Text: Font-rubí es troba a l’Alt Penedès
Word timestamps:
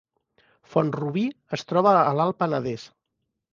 Font-rubí 0.75 1.27
es 1.59 1.67
troba 1.73 1.93
a 2.01 2.17
l’Alt 2.21 2.41
Penedès 2.43 2.91